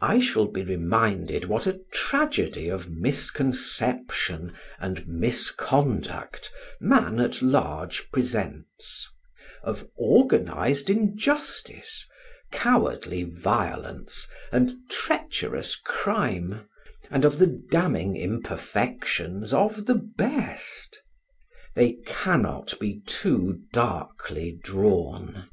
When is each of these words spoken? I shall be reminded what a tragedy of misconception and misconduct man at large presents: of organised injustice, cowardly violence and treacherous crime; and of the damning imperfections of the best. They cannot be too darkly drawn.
I 0.00 0.18
shall 0.18 0.46
be 0.48 0.64
reminded 0.64 1.44
what 1.44 1.68
a 1.68 1.78
tragedy 1.92 2.68
of 2.68 2.90
misconception 2.90 4.52
and 4.80 5.06
misconduct 5.06 6.50
man 6.80 7.20
at 7.20 7.40
large 7.42 8.10
presents: 8.10 9.08
of 9.62 9.88
organised 9.96 10.90
injustice, 10.90 12.08
cowardly 12.50 13.22
violence 13.22 14.26
and 14.50 14.72
treacherous 14.90 15.76
crime; 15.76 16.66
and 17.08 17.24
of 17.24 17.38
the 17.38 17.46
damning 17.70 18.16
imperfections 18.16 19.54
of 19.54 19.86
the 19.86 19.94
best. 19.94 21.00
They 21.76 21.98
cannot 22.04 22.74
be 22.80 23.00
too 23.06 23.60
darkly 23.72 24.58
drawn. 24.64 25.44